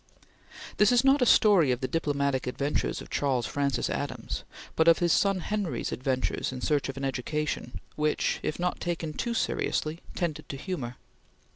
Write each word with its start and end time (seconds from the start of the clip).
This 0.77 0.91
is 0.91 1.03
not 1.03 1.21
a 1.21 1.27
story 1.27 1.69
of 1.71 1.79
the 1.81 1.87
diplomatic 1.87 2.47
adventures 2.47 3.01
of 3.01 3.11
Charles 3.11 3.45
Francis 3.45 3.87
Adams, 3.87 4.43
but 4.75 4.87
of 4.87 4.97
his 4.97 5.13
son 5.13 5.41
Henry's 5.41 5.91
adventures 5.91 6.51
in 6.51 6.59
search 6.59 6.89
of 6.89 6.97
an 6.97 7.05
education, 7.05 7.79
which, 7.95 8.39
if 8.41 8.57
not 8.59 8.79
taken 8.79 9.13
too 9.13 9.35
seriously, 9.35 9.99
tended 10.15 10.49
to 10.49 10.57
humor. 10.57 10.95